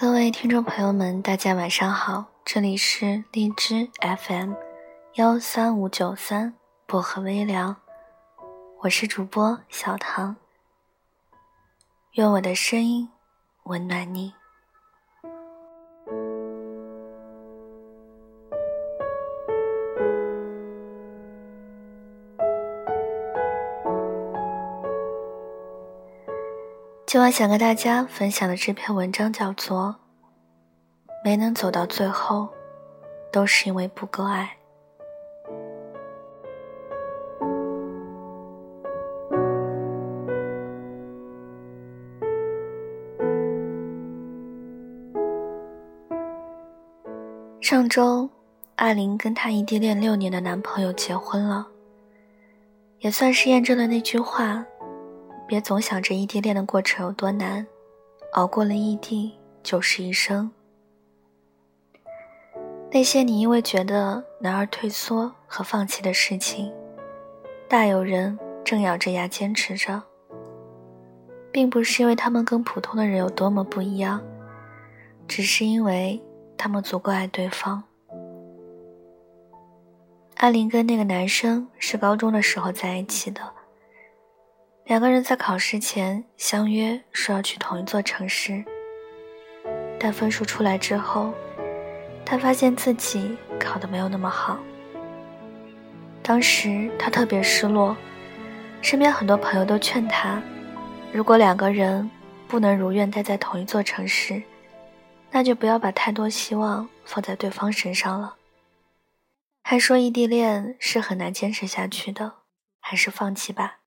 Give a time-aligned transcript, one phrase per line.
[0.00, 4.52] 各位听众朋友们，大家晚上好，这里是荔枝 FM
[5.14, 6.54] 幺三五九三
[6.86, 7.74] 薄荷微凉，
[8.82, 10.36] 我是主播小唐，
[12.12, 13.08] 愿我的声音
[13.64, 14.37] 温暖你。
[27.10, 29.96] 今晚想跟大家分享的这篇文章叫做
[31.24, 32.50] 《没能走到最后，
[33.32, 34.58] 都是因为不够爱》。
[47.62, 48.28] 上周，
[48.76, 51.68] 阿玲跟她异地恋六年的男朋友结婚了，
[52.98, 54.66] 也算是验证了那句话。
[55.48, 57.66] 别总想着异地恋的过程有多难，
[58.34, 59.32] 熬过了异地
[59.62, 60.50] 就是一生。
[62.90, 66.70] 那些你因为觉得难而退缩和放弃的事情，
[67.66, 70.02] 大有人正咬着牙坚持着，
[71.50, 74.22] 并不是因为他们跟普通的人有多么不一样，
[75.26, 76.22] 只是因为
[76.58, 77.82] 他们足够爱对方。
[80.36, 83.40] 阿林跟那个男生是高中的时候在一起的。
[84.88, 88.64] 两个人在考试前相约说要去同一座城市，
[90.00, 91.34] 但分数出来之后，
[92.24, 94.58] 他发现自己考得没有那么好。
[96.22, 97.94] 当时他特别失落，
[98.80, 100.42] 身边很多朋友都劝他，
[101.12, 102.10] 如果两个人
[102.46, 104.42] 不能如愿待在同一座城市，
[105.30, 108.36] 那就不要把太多希望放在对方身上了。
[109.62, 112.36] 还说异地恋是很难坚持下去的，
[112.80, 113.80] 还是放弃吧。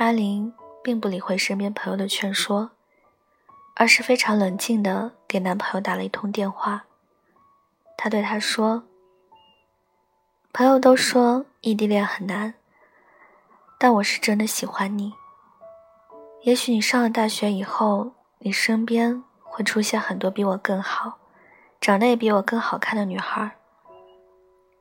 [0.00, 0.50] 阿玲
[0.82, 2.70] 并不理会身边朋友的劝说，
[3.76, 6.86] 而是非常冷静地给男朋友打了一通电话。
[7.98, 8.84] 她对他说
[10.54, 12.54] ：“朋友都说异地恋很难，
[13.78, 15.12] 但我是真的喜欢你。
[16.44, 21.18] 也许你上了大学以后，你身边会出现很多比我更好、
[21.78, 23.58] 长得也比我更好看的女孩。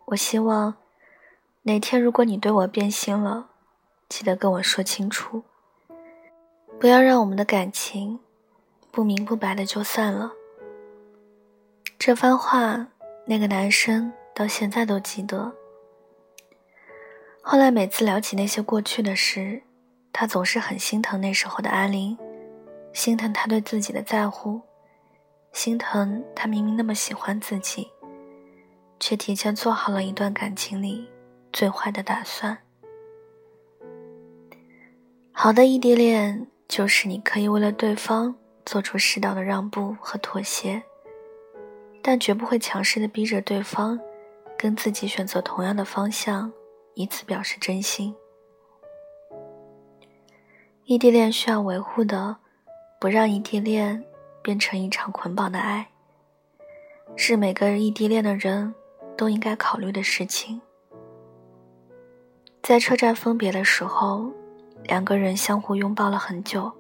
[0.05, 0.75] 我希望
[1.63, 3.47] 哪天如果你对我变心了。”
[4.09, 5.43] 记得跟我说清楚，
[6.79, 8.19] 不要让我们的感情
[8.91, 10.33] 不明不白的就散了。
[11.99, 12.87] 这番话，
[13.25, 15.53] 那个男生到现在都记得。
[17.41, 19.61] 后来每次聊起那些过去的事，
[20.11, 22.17] 他总是很心疼那时候的阿玲，
[22.93, 24.61] 心疼他对自己的在乎，
[25.53, 27.89] 心疼他明明那么喜欢自己，
[28.99, 31.07] 却提前做好了一段感情里
[31.53, 32.57] 最坏的打算。
[35.41, 38.35] 好的异地恋就是你可以为了对方
[38.65, 40.83] 做出适当的让步和妥协，
[42.01, 43.97] 但绝不会强势的逼着对方
[44.57, 46.51] 跟自己选择同样的方向，
[46.93, 48.13] 以此表示真心。
[50.83, 52.35] 异地恋需要维护的，
[52.99, 54.03] 不让异地恋
[54.41, 55.87] 变成一场捆绑的爱，
[57.15, 58.75] 是每个异地恋的人
[59.15, 60.61] 都应该考虑的事情。
[62.61, 64.29] 在车站分别的时候。
[64.83, 66.71] 两个人相互拥抱了很久，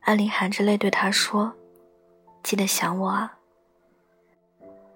[0.00, 1.52] 安林含着泪对他说
[2.42, 3.38] ：“记得想我啊。”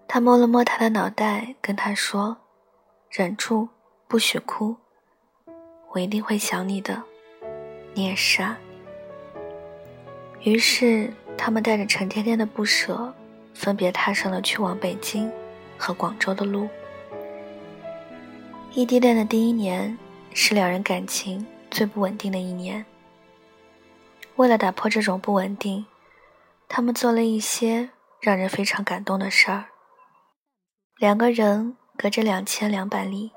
[0.09, 2.37] 他摸了摸他的脑袋，跟他说
[3.11, 3.69] ：“忍住，
[4.07, 4.77] 不许哭，
[5.91, 7.03] 我一定会想你的，
[7.93, 8.57] 你也是啊。”
[10.43, 13.13] 于是，他们带着沉甸甸的不舍，
[13.53, 15.29] 分别踏上了去往北京
[15.77, 16.69] 和广州的路。
[18.73, 19.99] 异地恋的第一年，
[20.33, 21.45] 是两人感情。
[21.77, 22.87] 最不稳定的一年。
[24.37, 25.85] 为了打破这种不稳定，
[26.69, 29.67] 他们做了一些让人非常感动的事儿。
[30.97, 33.31] 两个人隔着两千两百里，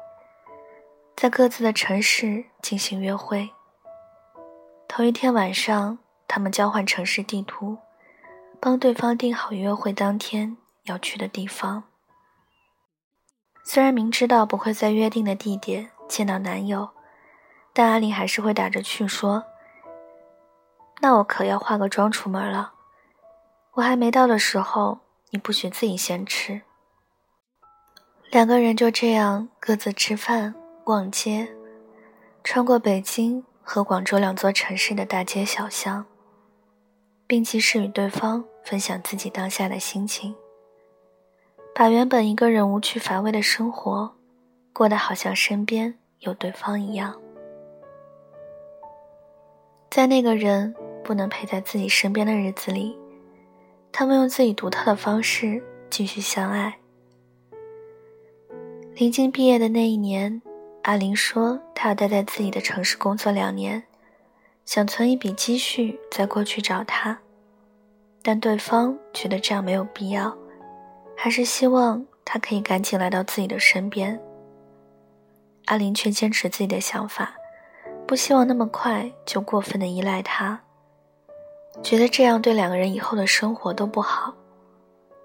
[1.18, 3.50] 在各自的城市进行约会。
[4.88, 7.78] 头一天晚上，他们交换城市地图，
[8.62, 11.84] 帮对方定好约会当天要去的地方。
[13.66, 16.92] 虽然明知道不会在约定的地点见到男友。
[17.80, 19.42] 但阿玲还是会打着趣说
[21.00, 22.74] ：“那我可要化个妆出门了。
[23.72, 25.00] 我还没到的时候，
[25.30, 26.62] 你不许自己先吃。”
[28.32, 30.54] 两个人就这样各自吃饭、
[30.84, 31.48] 逛街，
[32.44, 36.06] 穿过北京和广州两座城市的大街小巷，
[37.26, 40.36] 并及时与对方分享自己当下的心情，
[41.74, 44.18] 把原本一个人无趣乏味的生活，
[44.74, 47.18] 过得好像身边有对方一样。
[49.90, 52.96] 在那个人不能陪在自己身边的日子里，
[53.92, 56.78] 他们用自己独特的方式继续相爱。
[58.96, 60.42] 临近毕业的那一年，
[60.84, 63.82] 阿林说她要待在自己的城市工作两年，
[64.64, 67.18] 想存一笔积蓄再过去找他。
[68.22, 70.38] 但对方觉得这样没有必要，
[71.16, 74.20] 还是希望他可以赶紧来到自己的身边。
[75.66, 77.34] 阿林却坚持自己的想法，
[78.10, 80.60] 不希望那么快就过分的依赖他，
[81.84, 84.34] 觉得这样对两个人以后的生活都不好。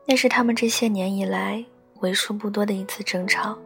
[0.05, 1.65] 那是他们这些年以来
[2.01, 3.57] 为数不多的一次争吵。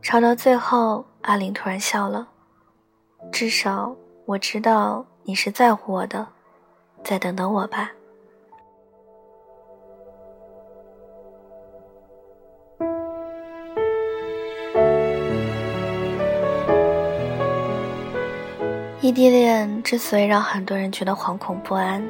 [0.00, 2.28] 吵到最后，阿林突然笑了，
[3.32, 3.92] 至少
[4.24, 6.24] 我知道你是在乎我的。
[7.02, 7.90] 再等等我吧。
[19.10, 22.00] 异地恋之所以让很多人觉得惶恐不安，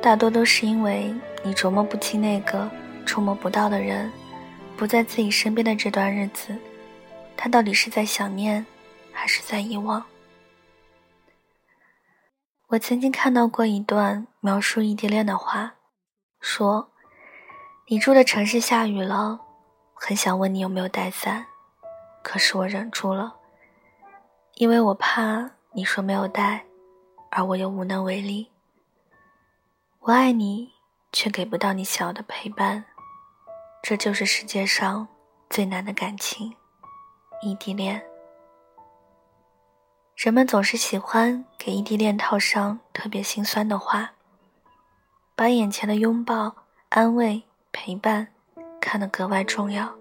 [0.00, 1.12] 大多都是因为
[1.42, 2.70] 你琢磨不清那个
[3.04, 4.08] 触摸不到的人
[4.76, 6.56] 不在自己身边的这段日子，
[7.36, 8.64] 他到底是在想念，
[9.10, 10.00] 还是在遗忘。
[12.68, 15.74] 我曾经看到过一段描述异地恋的话，
[16.40, 16.92] 说
[17.90, 19.40] ：“你住的城市下雨了，
[19.92, 21.46] 很想问你有没有带伞，
[22.22, 23.34] 可是我忍住了，
[24.54, 26.64] 因为我怕你说没有带，
[27.30, 28.50] 而我又无能为力。
[30.00, 30.72] 我爱你，
[31.12, 32.84] 却给不到你想要的陪伴，
[33.80, 35.06] 这就是世界上
[35.48, 36.52] 最难的感情——
[37.42, 38.04] 异地恋。”
[40.18, 44.10] 人们总是喜欢给异地恋套上特别心酸的话，
[45.36, 46.52] 把眼前的拥抱、
[46.88, 47.40] 安慰、
[47.70, 48.26] 陪伴
[48.80, 49.94] 看得格外重要。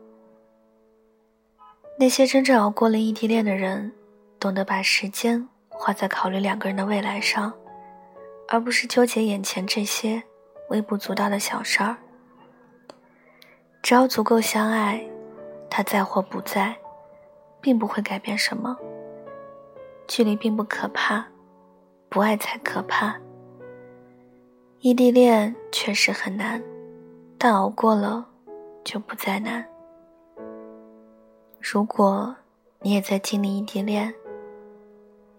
[2.00, 3.94] 那些真正熬过了异地恋的人，
[4.39, 5.47] 懂得把时间
[5.77, 7.53] 花在考虑两个人的未来上，
[8.47, 10.21] 而不是纠结眼前这些
[10.69, 11.95] 微不足道的小事儿。
[13.81, 15.07] 只要足够相爱，
[15.69, 16.75] 他在或不在，
[17.62, 18.75] 并不会改变什么。
[20.07, 21.25] 距离并不可怕，
[22.09, 23.15] 不爱才可怕。
[24.79, 26.62] 异地恋确实很难，
[27.38, 28.25] 但熬过了
[28.83, 29.65] 就不再难。
[31.59, 32.35] 如果
[32.81, 34.13] 你也在经历异地恋，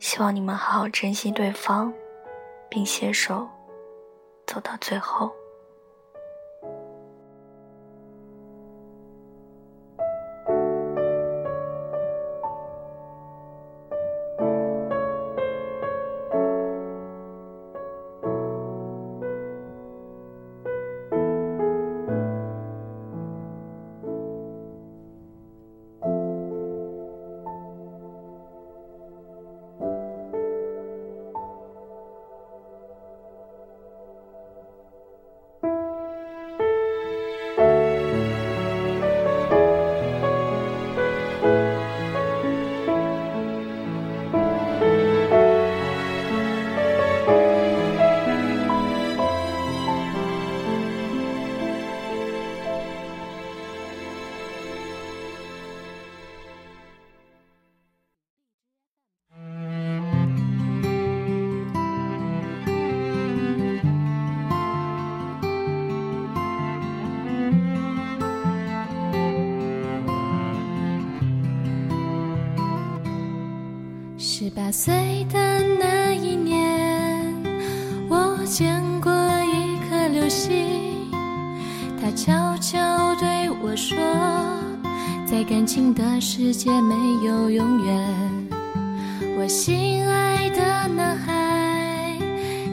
[0.01, 1.93] 希望你们好好珍惜对方，
[2.71, 3.49] 并携手
[4.47, 5.33] 走到最后。
[74.59, 75.39] 八岁的
[75.79, 77.33] 那一年，
[78.09, 79.13] 我见过
[79.45, 80.53] 一颗流星，
[82.01, 83.97] 它悄悄对我说，
[85.25, 88.49] 在感情的世界没有永远。
[89.39, 92.19] 我心爱的男孩，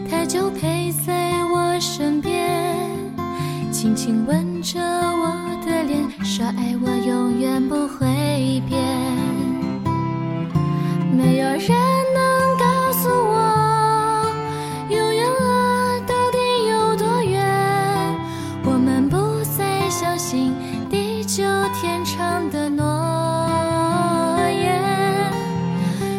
[0.10, 1.14] 他就陪在
[1.54, 2.76] 我身边，
[3.72, 8.95] 轻轻吻着我的脸，说爱我永远不会变。
[20.16, 20.54] 再相信
[20.90, 21.44] 地久
[21.74, 22.86] 天长的诺
[24.50, 24.82] 言。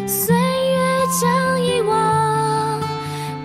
[0.06, 0.76] 岁月
[1.18, 2.78] 将遗忘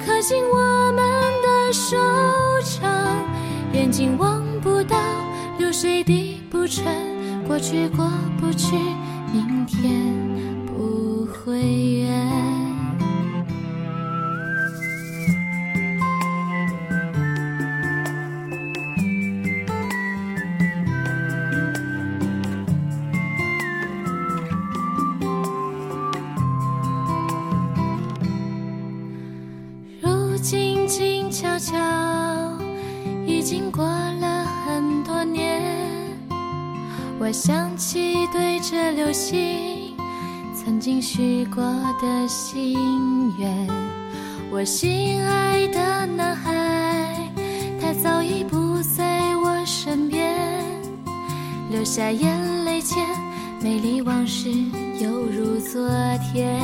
[0.06, 1.02] 刻进我们
[1.42, 1.96] 的手
[2.82, 2.92] 掌，
[3.72, 4.98] 眼睛望不到，
[5.58, 6.84] 流水滴不沉，
[7.48, 8.76] 过去过不去，
[9.32, 9.90] 明天。
[10.68, 12.11] 不会远。
[37.24, 39.96] 我想起对着流星
[40.56, 41.62] 曾经许过
[42.02, 43.68] 的心愿。
[44.50, 47.30] 我心爱的男孩，
[47.80, 50.36] 他早已不在我身边，
[51.70, 52.98] 流下眼泪前，
[53.62, 54.50] 美丽往事
[55.00, 55.88] 犹如昨
[56.34, 56.60] 天。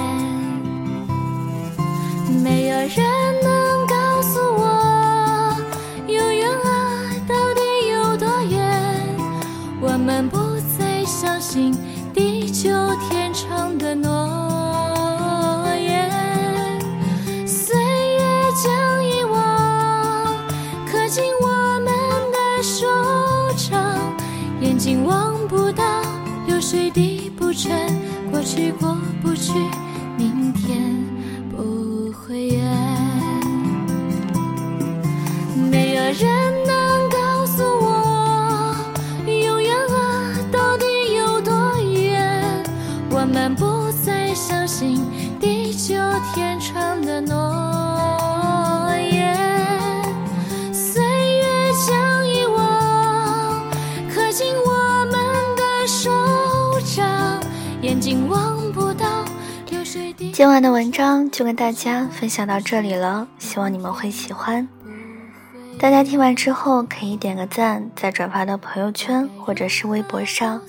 [2.43, 2.97] 没有人
[3.43, 3.56] 能
[12.13, 12.69] 地久
[13.09, 14.09] 天长的诺
[15.75, 16.09] 言。
[17.45, 18.21] 岁月
[18.63, 20.37] 将遗忘
[20.85, 21.47] 刻进我
[21.79, 21.87] 们
[22.31, 22.85] 的手
[23.55, 23.97] 掌，
[24.61, 25.83] 眼睛望不到，
[26.47, 27.71] 流水滴不沉，
[28.31, 29.51] 过去过不去，
[30.17, 30.95] 明天
[31.49, 32.63] 不会远。
[35.71, 36.56] 没有人
[44.79, 45.03] 信
[45.39, 45.95] 地久
[46.35, 47.35] 天长的诺
[49.11, 49.35] 言。
[50.71, 51.43] 岁月
[51.87, 53.59] 将遗忘
[54.13, 55.15] 刻进我们
[55.55, 56.11] 的手
[56.95, 57.41] 掌，
[57.81, 59.25] 眼睛望不到。
[60.31, 64.67] 今晚的文章就跟大家分享到这里了，希望你们会喜欢。
[65.79, 70.61] 大家听完之后可以点个赞，再转发到朋友圈或者是微博上，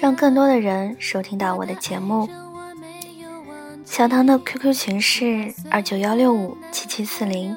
[0.00, 2.28] 让更多的人收听到我的节目。
[3.90, 7.56] 小唐的 QQ 群是二九幺六五七七四零，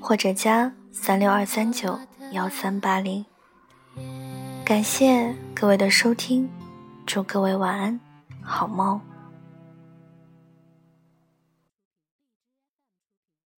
[0.00, 1.96] 或者加三六二三九
[2.32, 3.24] 幺三八零。
[4.64, 6.50] 感谢各位的收听，
[7.06, 8.00] 祝各位晚安，
[8.42, 9.00] 好梦。